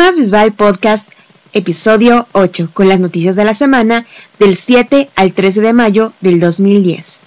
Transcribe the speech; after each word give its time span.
Más 0.00 0.16
Visual 0.16 0.52
Podcast, 0.52 1.06
episodio 1.52 2.26
8, 2.32 2.70
con 2.72 2.88
las 2.88 3.00
noticias 3.00 3.36
de 3.36 3.44
la 3.44 3.52
semana 3.52 4.06
del 4.38 4.56
7 4.56 5.10
al 5.14 5.34
13 5.34 5.60
de 5.60 5.74
mayo 5.74 6.14
del 6.22 6.40
2010. 6.40 7.20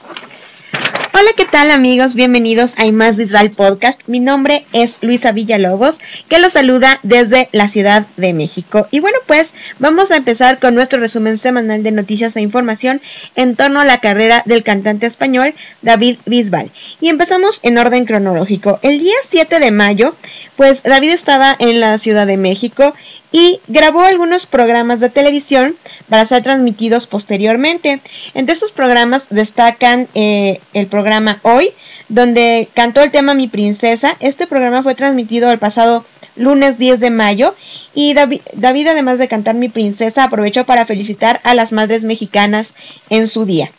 Hola, 1.53 1.61
¿qué 1.61 1.67
tal 1.67 1.77
amigos? 1.77 2.16
Bienvenidos 2.16 2.73
a 2.77 2.92
Más 2.92 3.19
Visual 3.19 3.51
Podcast. 3.51 4.01
Mi 4.07 4.19
nombre 4.19 4.66
es 4.73 4.98
Luisa 5.01 5.32
Villalobos, 5.32 6.00
que 6.27 6.39
los 6.39 6.53
saluda 6.53 7.00
desde 7.03 7.48
la 7.51 7.67
Ciudad 7.67 8.07
de 8.18 8.34
México. 8.34 8.88
Y 8.89 9.02
bueno, 9.02 9.20
pues 9.28 9.54
vamos 9.78 10.10
a 10.10 10.16
empezar 10.16 10.57
con 10.57 10.74
nuestro 10.74 11.00
resumen 11.00 11.38
semanal 11.38 11.84
de 11.84 11.92
noticias 11.92 12.36
e 12.36 12.42
información 12.42 13.02
en 13.36 13.55
torno 13.55 13.79
a 13.79 13.86
la 13.86 14.00
carrera 14.00 14.42
del 14.47 14.64
cantante 14.64 15.05
español 15.05 15.54
David 15.84 16.18
Bisbal. 16.25 16.71
Y 17.00 17.10
empezamos 17.10 17.60
en 17.61 17.78
orden 17.78 18.06
cronológico. 18.06 18.79
El 18.82 18.97
día 18.97 19.14
7 19.29 19.60
de 19.60 19.70
mayo, 19.70 20.15
pues 20.56 20.82
David 20.82 21.11
estaba 21.11 21.56
en 21.60 21.79
la 21.79 22.00
Ciudad 22.00 22.25
de 22.25 22.38
México 22.38 22.96
y 23.34 23.59
grabó 23.68 24.04
algunos 24.04 24.46
programas 24.46 25.00
de 25.01 25.10
televisión 25.10 25.75
para 26.07 26.25
ser 26.25 26.43
transmitidos 26.43 27.07
posteriormente. 27.07 28.00
Entre 28.36 28.54
estos 28.54 28.71
programas 28.71 29.25
destacan 29.32 30.07
eh, 30.14 30.61
el 30.74 30.86
programa 30.87 31.39
Hoy, 31.41 31.71
donde 32.09 32.69
cantó 32.75 33.01
el 33.01 33.11
tema 33.11 33.33
Mi 33.33 33.47
Princesa. 33.47 34.15
Este 34.19 34.45
programa 34.45 34.83
fue 34.83 34.93
transmitido 34.93 35.51
el 35.51 35.57
pasado 35.57 36.05
lunes 36.35 36.77
10 36.77 36.99
de 36.99 37.09
mayo 37.09 37.55
y 37.95 38.13
David, 38.13 38.88
además 38.88 39.17
de 39.17 39.27
cantar 39.27 39.55
Mi 39.55 39.67
Princesa 39.67 40.23
aprovechó 40.23 40.65
para 40.65 40.85
felicitar 40.85 41.41
a 41.43 41.55
las 41.55 41.71
madres 41.71 42.03
mexicanas 42.03 42.75
en 43.09 43.27
su 43.27 43.45
día. 43.45 43.71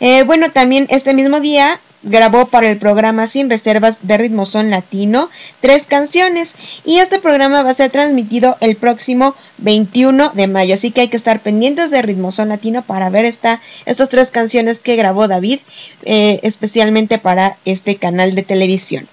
Eh, 0.00 0.22
bueno, 0.22 0.50
también 0.50 0.86
este 0.88 1.12
mismo 1.12 1.40
día 1.40 1.80
grabó 2.06 2.46
para 2.46 2.70
el 2.70 2.78
programa 2.78 3.26
Sin 3.26 3.50
Reservas 3.50 3.98
de 4.02 4.16
Ritmo 4.16 4.46
Son 4.46 4.70
Latino 4.70 5.28
tres 5.60 5.84
canciones 5.86 6.54
y 6.84 6.98
este 6.98 7.18
programa 7.18 7.62
va 7.62 7.70
a 7.70 7.74
ser 7.74 7.90
transmitido 7.90 8.56
el 8.60 8.76
próximo 8.76 9.34
21 9.58 10.30
de 10.34 10.46
mayo, 10.46 10.74
así 10.74 10.92
que 10.92 11.02
hay 11.02 11.08
que 11.08 11.16
estar 11.16 11.40
pendientes 11.40 11.90
de 11.90 12.02
Ritmo 12.02 12.32
Son 12.32 12.48
Latino 12.48 12.82
para 12.82 13.10
ver 13.10 13.24
esta, 13.24 13.60
estas 13.84 14.08
tres 14.08 14.30
canciones 14.30 14.78
que 14.78 14.96
grabó 14.96 15.28
David 15.28 15.58
eh, 16.04 16.40
especialmente 16.42 17.18
para 17.18 17.56
este 17.64 17.96
canal 17.96 18.34
de 18.34 18.42
televisión. 18.42 19.08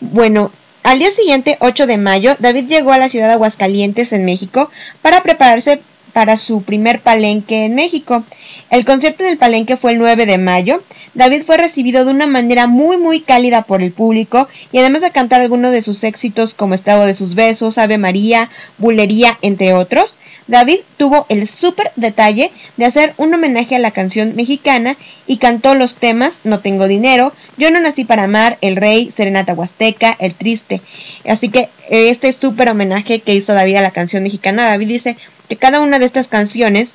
Bueno, 0.00 0.50
al 0.82 0.98
día 1.00 1.10
siguiente, 1.10 1.56
8 1.60 1.86
de 1.86 1.96
mayo, 1.96 2.36
David 2.38 2.68
llegó 2.68 2.92
a 2.92 2.98
la 2.98 3.08
ciudad 3.08 3.26
de 3.26 3.32
Aguascalientes 3.32 4.12
en 4.12 4.24
México 4.24 4.70
para 5.02 5.22
prepararse 5.22 5.80
para 6.16 6.38
su 6.38 6.62
primer 6.62 7.00
palenque 7.00 7.66
en 7.66 7.74
México. 7.74 8.24
El 8.70 8.86
concierto 8.86 9.22
del 9.22 9.36
palenque 9.36 9.76
fue 9.76 9.92
el 9.92 9.98
9 9.98 10.24
de 10.24 10.38
mayo. 10.38 10.82
David 11.12 11.42
fue 11.44 11.58
recibido 11.58 12.06
de 12.06 12.10
una 12.10 12.26
manera 12.26 12.66
muy 12.66 12.96
muy 12.96 13.20
cálida 13.20 13.60
por 13.60 13.82
el 13.82 13.92
público 13.92 14.48
y 14.72 14.78
además 14.78 15.02
de 15.02 15.10
cantar 15.10 15.42
algunos 15.42 15.72
de 15.72 15.82
sus 15.82 16.02
éxitos 16.04 16.54
como 16.54 16.72
Estado 16.72 17.04
de 17.04 17.14
sus 17.14 17.34
besos, 17.34 17.76
Ave 17.76 17.98
María, 17.98 18.48
Bulería, 18.78 19.36
entre 19.42 19.74
otros, 19.74 20.14
David 20.46 20.78
tuvo 20.96 21.26
el 21.28 21.48
súper 21.48 21.90
detalle 21.96 22.52
de 22.76 22.84
hacer 22.84 23.14
un 23.16 23.34
homenaje 23.34 23.76
a 23.76 23.80
la 23.80 23.90
canción 23.90 24.34
mexicana 24.36 24.96
y 25.26 25.38
cantó 25.38 25.74
los 25.74 25.96
temas 25.96 26.40
No 26.44 26.60
tengo 26.60 26.86
dinero, 26.86 27.32
Yo 27.56 27.70
no 27.70 27.80
nací 27.80 28.04
para 28.04 28.24
amar, 28.24 28.58
El 28.60 28.76
Rey, 28.76 29.10
Serenata 29.10 29.54
Huasteca, 29.54 30.16
El 30.18 30.34
Triste. 30.34 30.80
Así 31.26 31.48
que 31.48 31.68
este 31.90 32.32
súper 32.32 32.68
homenaje 32.68 33.20
que 33.20 33.34
hizo 33.34 33.54
David 33.54 33.76
a 33.76 33.82
la 33.82 33.90
canción 33.90 34.22
mexicana, 34.22 34.68
David 34.68 34.88
dice 34.88 35.16
que 35.48 35.56
cada 35.56 35.80
una 35.80 35.98
de 35.98 36.06
estas 36.06 36.28
canciones 36.28 36.92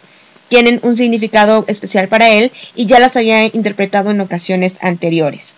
tienen 0.47 0.79
un 0.83 0.97
significado 0.97 1.65
especial 1.67 2.09
para 2.09 2.29
él 2.29 2.51
y 2.75 2.85
ya 2.85 2.99
las 2.99 3.15
había 3.15 3.45
interpretado 3.45 4.11
en 4.11 4.21
ocasiones 4.21 4.75
anteriores. 4.81 5.53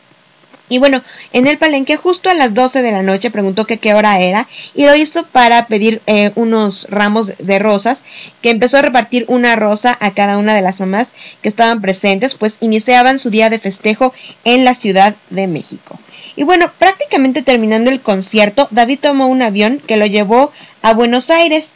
Y 0.74 0.80
bueno, 0.80 1.04
en 1.34 1.46
el 1.46 1.60
palenque 1.60 1.98
justo 1.98 2.32
a 2.32 2.34
las 2.34 2.56
12 2.56 2.82
de 2.82 2.92
la 2.92 3.04
noche 3.04 3.30
preguntó 3.30 3.68
que 3.68 3.78
qué 3.78 3.94
hora 3.94 4.20
era 4.20 4.48
y 4.74 4.88
lo 4.88 4.96
hizo 4.96 5.24
para 5.28 5.68
pedir 5.68 6.02
eh, 6.08 6.32
unos 6.34 6.88
ramos 6.90 7.34
de 7.38 7.60
rosas, 7.60 8.02
que 8.42 8.50
empezó 8.50 8.80
a 8.80 8.82
repartir 8.82 9.26
una 9.28 9.56
rosa 9.56 9.96
a 10.00 10.16
cada 10.16 10.40
una 10.40 10.56
de 10.56 10.64
las 10.64 10.80
mamás 10.80 11.12
que 11.44 11.50
estaban 11.50 11.80
presentes, 11.80 12.34
pues 12.34 12.58
iniciaban 12.60 13.20
su 13.20 13.30
día 13.30 13.52
de 13.52 13.60
festejo 13.60 14.16
en 14.46 14.66
la 14.66 14.74
Ciudad 14.74 15.14
de 15.30 15.46
México. 15.46 16.00
Y 16.36 16.42
bueno, 16.42 16.72
prácticamente 16.80 17.44
terminando 17.44 17.92
el 17.92 18.02
concierto, 18.02 18.68
David 18.72 18.98
tomó 19.00 19.28
un 19.28 19.44
avión 19.44 19.80
que 19.86 19.98
lo 19.98 20.08
llevó 20.08 20.52
a 20.82 20.96
Buenos 20.96 21.30
Aires 21.30 21.76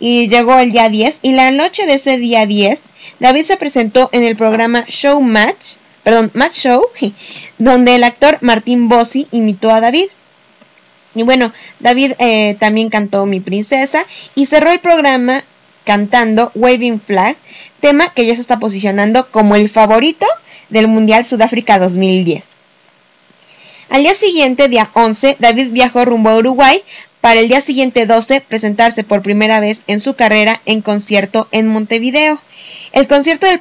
y 0.00 0.28
llegó 0.28 0.58
el 0.58 0.70
día 0.72 0.88
10 0.88 1.18
y 1.20 1.32
la 1.32 1.50
noche 1.50 1.84
de 1.84 1.94
ese 1.96 2.16
día 2.16 2.46
10 2.46 2.80
David 3.20 3.44
se 3.44 3.58
presentó 3.58 4.08
en 4.12 4.24
el 4.24 4.36
programa 4.36 4.84
Show 4.88 5.20
Match, 5.20 5.76
perdón, 6.02 6.30
Match 6.34 6.54
Show, 6.54 6.82
donde 7.58 7.94
el 7.94 8.04
actor 8.04 8.38
Martín 8.40 8.88
Bossi 8.88 9.28
imitó 9.30 9.70
a 9.70 9.80
David. 9.80 10.06
Y 11.14 11.22
bueno, 11.22 11.52
David 11.80 12.12
eh, 12.18 12.56
también 12.58 12.90
cantó 12.90 13.26
Mi 13.26 13.40
Princesa 13.40 14.04
y 14.34 14.46
cerró 14.46 14.70
el 14.70 14.80
programa 14.80 15.42
cantando 15.84 16.52
Waving 16.54 17.00
Flag, 17.00 17.36
tema 17.80 18.12
que 18.12 18.26
ya 18.26 18.34
se 18.34 18.40
está 18.40 18.58
posicionando 18.58 19.30
como 19.30 19.56
el 19.56 19.68
favorito 19.68 20.26
del 20.68 20.86
Mundial 20.86 21.24
Sudáfrica 21.24 21.78
2010. 21.78 22.58
Al 23.88 24.02
día 24.02 24.12
siguiente, 24.12 24.68
día 24.68 24.90
11, 24.92 25.36
David 25.38 25.68
viajó 25.70 26.04
rumbo 26.04 26.28
a 26.28 26.36
Uruguay 26.36 26.82
para 27.22 27.40
el 27.40 27.48
día 27.48 27.60
siguiente 27.62 28.04
12 28.04 28.42
presentarse 28.42 29.02
por 29.02 29.22
primera 29.22 29.60
vez 29.60 29.80
en 29.86 30.00
su 30.00 30.14
carrera 30.14 30.60
en 30.66 30.82
concierto 30.82 31.48
en 31.52 31.66
Montevideo. 31.66 32.38
El 32.92 33.06
concierto 33.06 33.46
del 33.46 33.60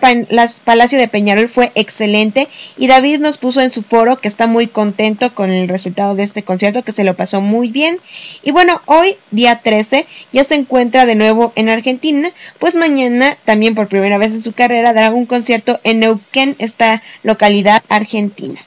Palacio 0.63 0.97
de 0.97 1.07
Peñarol 1.07 1.49
fue 1.49 1.71
excelente 1.75 2.47
y 2.77 2.88
David 2.88 3.19
nos 3.19 3.38
puso 3.38 3.61
en 3.61 3.71
su 3.71 3.83
foro 3.83 4.17
que 4.19 4.27
está 4.27 4.47
muy 4.47 4.67
contento 4.67 5.33
con 5.33 5.49
el 5.49 5.67
resultado 5.67 6.15
de 6.15 6.23
este 6.23 6.43
concierto, 6.43 6.83
que 6.83 6.91
se 6.91 7.03
lo 7.03 7.15
pasó 7.15 7.41
muy 7.41 7.69
bien. 7.69 7.99
Y 8.43 8.51
bueno, 8.51 8.81
hoy, 8.85 9.16
día 9.31 9.59
13, 9.59 10.05
ya 10.31 10.43
se 10.43 10.55
encuentra 10.55 11.05
de 11.05 11.16
nuevo 11.16 11.51
en 11.55 11.69
Argentina, 11.69 12.29
pues 12.59 12.75
mañana, 12.75 13.37
también 13.45 13.75
por 13.75 13.87
primera 13.87 14.17
vez 14.17 14.33
en 14.33 14.41
su 14.41 14.53
carrera, 14.53 14.93
dará 14.93 15.11
un 15.11 15.25
concierto 15.25 15.79
en 15.83 15.99
Neuquén, 15.99 16.55
esta 16.59 17.01
localidad 17.23 17.83
argentina. 17.89 18.59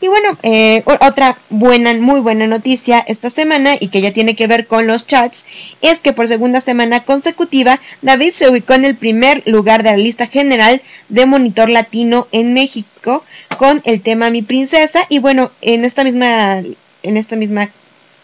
Y 0.00 0.08
bueno, 0.08 0.36
eh, 0.42 0.82
otra 1.00 1.38
buena, 1.48 1.94
muy 1.94 2.20
buena 2.20 2.46
noticia 2.46 3.02
esta 3.06 3.30
semana 3.30 3.74
y 3.80 3.88
que 3.88 4.02
ya 4.02 4.12
tiene 4.12 4.36
que 4.36 4.46
ver 4.46 4.66
con 4.66 4.86
los 4.86 5.06
charts 5.06 5.44
es 5.80 6.00
que 6.00 6.12
por 6.12 6.28
segunda 6.28 6.60
semana 6.60 7.04
consecutiva 7.04 7.80
David 8.02 8.32
se 8.32 8.48
ubicó 8.50 8.74
en 8.74 8.84
el 8.84 8.96
primer 8.96 9.42
lugar 9.46 9.82
de 9.82 9.90
la 10.04 10.08
lista 10.08 10.26
general 10.26 10.82
de 11.08 11.24
Monitor 11.24 11.70
Latino 11.70 12.28
en 12.30 12.52
México 12.52 13.24
con 13.56 13.80
el 13.86 14.02
tema 14.02 14.28
Mi 14.28 14.42
Princesa 14.42 15.00
y 15.08 15.18
bueno, 15.18 15.50
en 15.62 15.86
esta 15.86 16.04
misma 16.04 16.58
en 17.02 17.16
esta 17.16 17.36
misma 17.36 17.70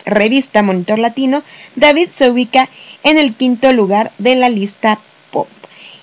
revista 0.05 0.63
Monitor 0.63 0.99
Latino, 0.99 1.43
David 1.77 2.11
se 2.11 2.31
ubica 2.31 2.69
en 3.03 3.17
el 3.17 3.35
quinto 3.35 3.73
lugar 3.73 4.13
de 4.19 4.37
la 4.37 4.51
lista 4.51 4.99
pop. 5.31 5.49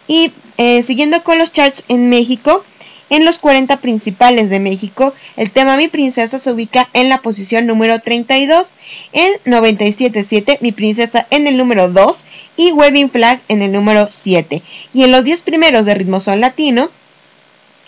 Y 0.08 0.32
eh, 0.58 0.82
siguiendo 0.82 1.22
con 1.24 1.38
los 1.38 1.52
charts 1.52 1.84
en 1.90 2.10
México, 2.10 2.64
en 3.10 3.26
los 3.26 3.40
40 3.40 3.78
principales 3.78 4.50
de 4.50 4.60
México, 4.60 5.14
el 5.36 5.52
tema 5.52 5.78
Mi 5.78 5.88
Princesa 5.88 6.40
se 6.40 6.52
ubica 6.52 6.90
en 6.94 7.10
la 7.10 7.20
posición 7.20 7.66
número 7.66 8.00
32, 8.00 8.76
en 9.14 9.34
97.7 9.46 10.58
Mi 10.62 10.72
Princesa 10.72 11.26
en 11.30 11.48
el 11.48 11.58
número 11.58 11.90
2 11.90 12.24
y 12.58 12.72
Webbing 12.72 13.10
Flag 13.10 13.40
en 13.48 13.62
el 13.62 13.72
número 13.72 14.08
7. 14.12 14.62
Y 14.94 15.04
en 15.04 15.12
los 15.12 15.24
10 15.24 15.42
primeros 15.42 15.86
de 15.86 15.96
Ritmo 15.96 16.20
Son 16.20 16.42
Latino, 16.42 16.90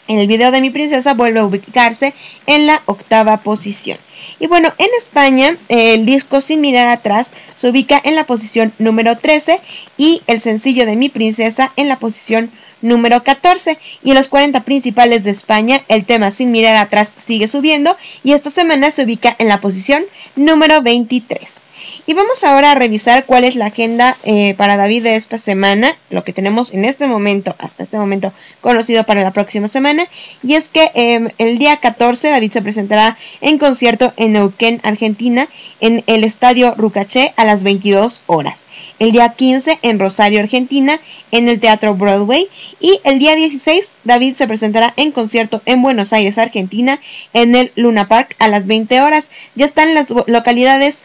el 0.07 0.25
video 0.25 0.51
de 0.51 0.61
Mi 0.61 0.71
Princesa 0.71 1.13
vuelve 1.13 1.39
a 1.39 1.45
ubicarse 1.45 2.15
en 2.47 2.65
la 2.65 2.81
octava 2.87 3.37
posición. 3.37 3.99
Y 4.39 4.47
bueno, 4.47 4.73
en 4.79 4.87
España 4.97 5.55
el 5.67 6.05
disco 6.05 6.41
Sin 6.41 6.61
mirar 6.61 6.87
atrás 6.87 7.31
se 7.55 7.69
ubica 7.69 8.01
en 8.03 8.15
la 8.15 8.25
posición 8.25 8.73
número 8.79 9.17
13 9.17 9.59
y 9.97 10.23
el 10.25 10.39
sencillo 10.39 10.87
de 10.87 10.95
Mi 10.95 11.09
Princesa 11.09 11.71
en 11.75 11.87
la 11.87 11.99
posición 11.99 12.49
número 12.81 13.09
número 13.09 13.23
14 13.23 13.77
y 14.03 14.09
en 14.09 14.15
los 14.15 14.27
40 14.27 14.61
principales 14.63 15.23
de 15.23 15.31
España 15.31 15.81
el 15.87 16.05
tema 16.05 16.31
Sin 16.31 16.51
mirar 16.51 16.75
atrás 16.75 17.11
sigue 17.17 17.47
subiendo 17.47 17.95
y 18.23 18.33
esta 18.33 18.49
semana 18.49 18.91
se 18.91 19.03
ubica 19.03 19.35
en 19.39 19.47
la 19.47 19.61
posición 19.61 20.03
número 20.35 20.81
23. 20.81 21.61
Y 22.05 22.13
vamos 22.13 22.43
ahora 22.43 22.71
a 22.71 22.75
revisar 22.75 23.25
cuál 23.25 23.43
es 23.43 23.55
la 23.55 23.67
agenda 23.67 24.17
eh, 24.23 24.53
para 24.55 24.77
David 24.77 25.03
de 25.03 25.15
esta 25.15 25.37
semana, 25.37 25.95
lo 26.09 26.23
que 26.23 26.33
tenemos 26.33 26.73
en 26.73 26.85
este 26.85 27.07
momento, 27.07 27.55
hasta 27.59 27.83
este 27.83 27.97
momento 27.97 28.33
conocido 28.61 29.03
para 29.05 29.21
la 29.21 29.31
próxima 29.31 29.67
semana. 29.67 30.05
Y 30.43 30.55
es 30.55 30.69
que 30.69 30.91
em, 30.93 31.29
el 31.37 31.57
día 31.57 31.77
14 31.77 32.29
David 32.29 32.51
se 32.51 32.61
presentará 32.61 33.17
en 33.41 33.57
concierto 33.57 34.13
en 34.17 34.33
Neuquén, 34.33 34.79
Argentina, 34.83 35.47
en 35.79 36.03
el 36.07 36.23
Estadio 36.23 36.73
Rucaché 36.75 37.33
a 37.35 37.45
las 37.45 37.63
22 37.63 38.21
horas. 38.27 38.65
El 38.99 39.11
día 39.11 39.29
15 39.29 39.79
en 39.81 39.99
Rosario, 39.99 40.39
Argentina, 40.39 40.99
en 41.31 41.47
el 41.47 41.59
Teatro 41.59 41.95
Broadway. 41.95 42.47
Y 42.79 42.99
el 43.03 43.19
día 43.19 43.35
16 43.35 43.93
David 44.03 44.35
se 44.35 44.47
presentará 44.47 44.93
en 44.97 45.11
concierto 45.11 45.61
en 45.65 45.81
Buenos 45.81 46.13
Aires, 46.13 46.37
Argentina, 46.37 46.99
en 47.33 47.55
el 47.55 47.71
Luna 47.75 48.07
Park 48.07 48.35
a 48.39 48.47
las 48.47 48.67
20 48.67 49.01
horas. 49.01 49.29
Ya 49.55 49.65
están 49.65 49.93
las 49.93 50.09
localidades 50.27 51.01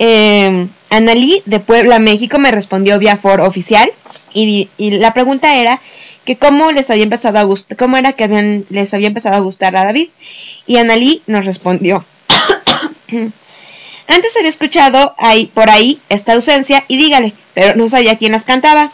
eh, 0.00 0.66
Analí 0.88 1.42
de 1.46 1.60
Puebla, 1.60 2.00
México, 2.00 2.38
me 2.38 2.50
respondió 2.50 2.98
vía 2.98 3.16
for 3.16 3.40
oficial 3.40 3.88
y, 4.32 4.68
y, 4.76 4.92
la 4.92 5.14
pregunta 5.14 5.54
era 5.54 5.80
que 6.24 6.36
cómo 6.36 6.72
les 6.72 6.90
había 6.90 7.04
empezado 7.04 7.38
a 7.38 7.44
gustar, 7.44 7.76
cómo 7.76 7.96
era 7.96 8.12
que 8.14 8.24
habían, 8.24 8.64
les 8.70 8.92
había 8.94 9.08
empezado 9.08 9.36
a 9.36 9.40
gustar 9.40 9.76
a 9.76 9.84
David. 9.84 10.08
Y 10.66 10.78
Analí 10.78 11.22
nos 11.26 11.44
respondió. 11.44 12.04
Antes 14.10 14.36
había 14.36 14.48
escuchado 14.48 15.14
ahí, 15.18 15.46
por 15.54 15.70
ahí 15.70 16.00
esta 16.08 16.32
ausencia 16.32 16.84
y 16.88 16.96
dígale, 16.96 17.32
pero 17.54 17.76
no 17.76 17.88
sabía 17.88 18.16
quién 18.16 18.32
las 18.32 18.42
cantaba. 18.42 18.90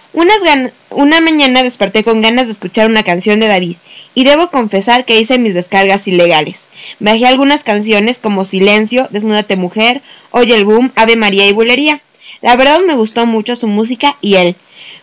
Una 0.91 1.21
mañana 1.23 1.63
desperté 1.63 2.05
con 2.05 2.21
ganas 2.21 2.45
de 2.47 2.53
escuchar 2.53 2.87
una 2.87 3.03
canción 3.03 3.41
de 3.41 3.47
David 3.47 3.77
y 4.15 4.25
debo 4.25 4.51
confesar 4.51 5.07
que 5.07 5.19
hice 5.19 5.39
mis 5.39 5.55
descargas 5.55 6.07
ilegales. 6.07 6.65
Bajé 7.01 7.27
algunas 7.27 7.65
canciones 7.65 8.19
como 8.19 8.45
Silencio, 8.45 9.09
Desnúdate 9.11 9.57
Mujer, 9.57 10.03
Oye 10.33 10.55
el 10.55 10.67
Boom, 10.67 10.93
Ave 10.97 11.17
María 11.17 11.47
y 11.47 11.53
Bulería. 11.53 12.03
La 12.43 12.55
verdad 12.55 12.81
me 12.87 12.95
gustó 12.95 13.25
mucho 13.25 13.57
su 13.57 13.69
música 13.69 14.19
y 14.21 14.35
él. 14.35 14.55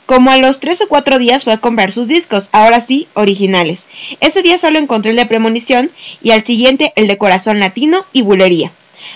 Como 0.05 0.29
a 0.29 0.37
los 0.37 0.59
tres 0.59 0.79
o 0.81 0.87
cuatro 0.87 1.17
días 1.17 1.43
fue 1.43 1.53
a 1.53 1.57
comprar 1.57 1.91
sus 1.91 2.07
discos, 2.07 2.49
ahora 2.51 2.81
sí, 2.81 3.07
originales. 3.15 3.85
Ese 4.19 4.43
día 4.43 4.59
solo 4.59 4.77
encontré 4.77 5.09
el 5.09 5.17
de 5.17 5.25
Premonición 5.25 5.89
y 6.21 6.29
al 6.29 6.45
siguiente 6.45 6.93
el 6.95 7.07
de 7.07 7.17
Corazón 7.17 7.59
Latino 7.59 8.05
y 8.13 8.21
Bulería. 8.21 8.71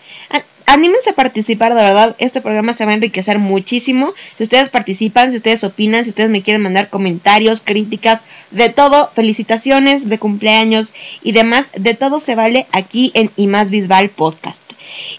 anímense 0.67 1.09
a 1.09 1.13
participar, 1.13 1.73
de 1.73 1.81
verdad, 1.81 2.15
este 2.19 2.41
programa 2.41 2.73
se 2.73 2.85
va 2.85 2.91
a 2.91 2.95
enriquecer 2.95 3.39
muchísimo. 3.39 4.13
Si 4.37 4.43
ustedes 4.43 4.69
participan, 4.69 5.31
si 5.31 5.37
ustedes 5.37 5.63
opinan, 5.63 6.03
si 6.03 6.11
ustedes 6.11 6.29
me 6.29 6.43
quieren 6.43 6.61
mandar 6.61 6.89
comentarios, 6.89 7.61
críticas, 7.61 8.21
de 8.51 8.69
todo, 8.69 9.09
felicitaciones 9.15 10.09
de 10.09 10.19
cumpleaños 10.19 10.93
y 11.23 11.31
demás, 11.31 11.71
de 11.75 11.93
todo 11.95 12.19
se 12.19 12.35
vale 12.35 12.67
aquí 12.73 13.11
en 13.15 13.31
Y 13.35 13.47
Más 13.47 13.71
Bisbal 13.71 14.09
Podcast. 14.09 14.61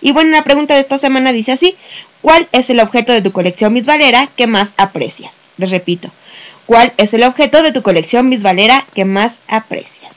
Y 0.01 0.13
bueno, 0.13 0.31
la 0.31 0.45
pregunta 0.45 0.75
de 0.75 0.81
esta 0.81 0.99
semana 0.99 1.33
dice 1.33 1.53
así, 1.53 1.77
¿cuál 2.21 2.47
es 2.53 2.71
el 2.71 2.81
objeto 2.81 3.13
de 3.13 3.23
tu 3.23 3.33
colección 3.33 3.75
bisbalera 3.75 4.29
que 4.37 4.47
más 4.47 4.75
aprecias? 4.77 5.39
Les 5.57 5.71
repito, 5.71 6.11
¿cuál 6.67 6.93
es 6.99 7.15
el 7.15 7.25
objeto 7.25 7.63
de 7.63 7.73
tu 7.73 7.83
colección 7.83 8.29
bisbalera 8.31 8.85
que 8.95 9.05
más 9.05 9.41
aprecias? 9.49 10.08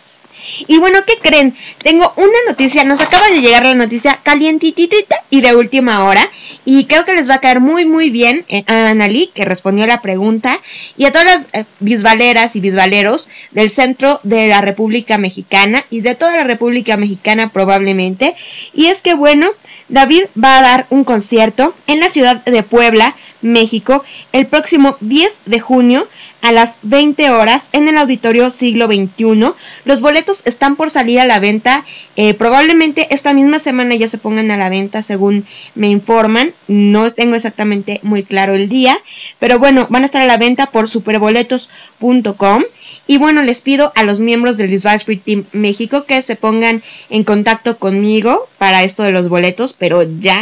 Y 0.68 0.78
bueno, 0.78 1.00
¿qué 1.06 1.14
creen? 1.22 1.56
Tengo 1.84 2.14
una 2.16 2.38
noticia, 2.48 2.84
nos 2.84 3.02
acaba 3.02 3.28
de 3.30 3.42
llegar 3.42 3.64
la 3.64 3.76
noticia 3.76 4.20
calientitita 4.24 5.16
y 5.30 5.42
de 5.42 5.56
última 5.56 6.04
hora. 6.06 6.28
Y 6.64 6.86
creo 6.86 7.06
que 7.06 7.14
les 7.14 7.30
va 7.30 7.36
a 7.36 7.42
caer 7.42 7.60
muy, 7.60 7.86
muy 7.86 8.10
bien 8.10 8.46
eh, 8.48 8.64
a 8.68 8.90
Analí, 8.90 9.32
que 9.34 9.46
respondió 9.46 9.88
la 9.88 10.02
pregunta, 10.02 10.60
y 10.96 11.06
a 11.06 11.12
todas 11.12 11.26
las 11.26 11.48
eh, 11.54 11.66
bisbaleras 11.80 12.56
y 12.56 12.60
bisbaleros 12.60 13.30
del 13.52 13.70
centro 13.70 14.20
de 14.24 14.48
la 14.48 14.62
República 14.62 15.18
Mexicana 15.18 15.84
y 15.90 16.02
de 16.02 16.16
toda 16.16 16.38
la 16.38 16.44
República 16.44 16.98
Mexicana 16.98 17.50
probablemente. 17.50 18.36
Y 18.74 18.88
es 18.88 19.02
que, 19.02 19.16
bueno, 19.16 19.50
David 19.92 20.24
va 20.42 20.58
a 20.58 20.62
dar 20.62 20.88
un 20.90 21.04
concierto 21.04 21.74
en 21.86 22.00
la 22.00 22.10
ciudad 22.10 22.44
de 22.46 22.64
Puebla, 22.64 23.14
México, 23.42 24.04
el 24.32 24.48
próximo 24.48 24.96
10 25.02 25.42
de 25.46 25.60
junio 25.60 26.08
a 26.42 26.52
las 26.52 26.78
20 26.84 27.30
horas 27.30 27.70
en 27.74 27.88
el 27.88 27.98
auditorio 27.98 28.50
siglo 28.52 28.88
XXI. 28.88 29.54
Los 29.86 30.02
boletos 30.02 30.42
están 30.46 30.76
por 30.76 30.90
salir 30.90 31.20
a 31.20 31.26
la 31.26 31.40
venta. 31.40 31.84
Eh, 32.16 32.34
probablemente 32.34 33.08
esta 33.12 33.34
misma 33.34 33.60
semana 33.60 33.96
ya 33.96 34.08
se 34.08 34.18
pongan 34.18 34.50
a 34.50 34.58
la 34.58 34.70
venta 34.70 35.04
según 35.04 35.46
me 35.76 35.90
informan. 35.90 36.54
No 36.68 37.12
tengo 37.12 37.36
exactamente 37.36 38.00
muy 38.02 38.24
claro 38.24 38.56
el 38.56 38.70
día. 38.70 38.98
Pero 39.40 39.60
bueno, 39.60 39.88
van 39.90 40.04
a 40.04 40.06
estar 40.06 40.22
a 40.22 40.26
la 40.26 40.38
venta 40.38 40.68
por 40.68 40.88
superboletos.com. 40.88 42.64
Y 43.12 43.18
bueno, 43.18 43.42
les 43.44 43.60
pido 43.60 43.92
a 43.98 44.04
los 44.04 44.22
miembros 44.22 44.56
del 44.56 44.70
Bisbal 44.70 44.96
Street 44.96 45.20
Team 45.26 45.44
México 45.52 46.06
que 46.06 46.22
se 46.22 46.38
pongan 46.38 46.82
en 47.10 47.26
contacto 47.26 47.78
conmigo 47.78 48.48
para 48.58 48.86
esto 48.86 49.04
de 49.04 49.12
los 49.12 49.28
boletos. 49.28 49.74
Pero 49.74 50.04
ya 50.22 50.42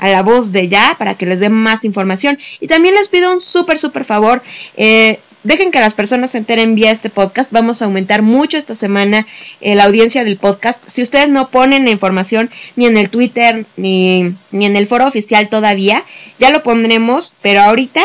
a 0.00 0.08
la 0.08 0.24
voz 0.24 0.50
de 0.50 0.66
ya 0.66 0.96
para 0.98 1.14
que 1.14 1.26
les 1.26 1.38
dé 1.38 1.48
más 1.48 1.84
información. 1.84 2.40
Y 2.58 2.66
también 2.66 2.96
les 2.96 3.06
pido 3.06 3.32
un 3.32 3.40
súper, 3.40 3.78
súper 3.78 4.04
favor. 4.04 4.42
Eh, 4.76 5.20
dejen 5.44 5.70
que 5.70 5.78
las 5.78 5.94
personas 5.94 6.32
se 6.32 6.38
enteren 6.38 6.74
vía 6.74 6.90
este 6.90 7.08
podcast. 7.08 7.52
Vamos 7.52 7.82
a 7.82 7.84
aumentar 7.84 8.22
mucho 8.22 8.58
esta 8.58 8.74
semana 8.74 9.24
eh, 9.60 9.76
la 9.76 9.84
audiencia 9.84 10.24
del 10.24 10.38
podcast. 10.38 10.82
Si 10.88 11.02
ustedes 11.02 11.28
no 11.28 11.50
ponen 11.50 11.84
la 11.84 11.92
información 11.92 12.50
ni 12.74 12.86
en 12.86 12.96
el 12.96 13.10
Twitter 13.10 13.64
ni, 13.76 14.34
ni 14.50 14.66
en 14.66 14.74
el 14.74 14.88
foro 14.88 15.06
oficial 15.06 15.48
todavía, 15.48 16.02
ya 16.40 16.50
lo 16.50 16.64
pondremos, 16.64 17.36
pero 17.42 17.62
ahorita 17.62 18.02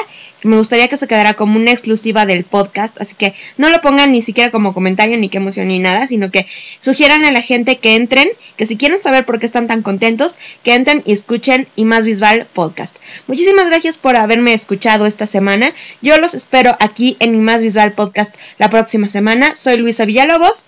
me 0.47 0.57
gustaría 0.57 0.87
que 0.87 0.97
se 0.97 1.07
quedara 1.07 1.33
como 1.33 1.57
una 1.57 1.71
exclusiva 1.71 2.25
del 2.25 2.43
podcast, 2.43 2.99
así 3.01 3.15
que 3.15 3.33
no 3.57 3.69
lo 3.69 3.81
pongan 3.81 4.11
ni 4.11 4.21
siquiera 4.21 4.51
como 4.51 4.73
comentario 4.73 5.17
ni 5.17 5.29
que 5.29 5.37
emoción 5.37 5.67
ni 5.67 5.79
nada, 5.79 6.07
sino 6.07 6.31
que 6.31 6.47
sugieran 6.79 7.25
a 7.25 7.31
la 7.31 7.41
gente 7.41 7.77
que 7.77 7.95
entren, 7.95 8.27
que 8.55 8.65
si 8.65 8.77
quieren 8.77 8.99
saber 8.99 9.25
por 9.25 9.39
qué 9.39 9.45
están 9.45 9.67
tan 9.67 9.81
contentos, 9.81 10.35
que 10.63 10.73
entren 10.73 11.03
y 11.05 11.13
escuchen 11.13 11.67
y 11.75 11.85
más 11.85 12.05
visual 12.05 12.47
podcast. 12.53 12.95
Muchísimas 13.27 13.67
gracias 13.67 13.97
por 13.97 14.15
haberme 14.15 14.53
escuchado 14.53 15.05
esta 15.05 15.27
semana. 15.27 15.71
Yo 16.01 16.17
los 16.17 16.33
espero 16.33 16.75
aquí 16.79 17.17
en 17.19 17.31
mi 17.31 17.39
más 17.39 17.61
visual 17.61 17.91
podcast 17.93 18.35
la 18.57 18.69
próxima 18.69 19.07
semana. 19.07 19.55
Soy 19.55 19.77
Luisa 19.77 20.05
Villalobos. 20.05 20.65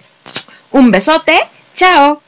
Un 0.72 0.92
besote. 0.92 1.34
Chao. 1.74 2.22